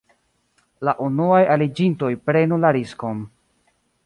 [0.87, 3.23] La unuaj aliĝintoj prenu la riskon...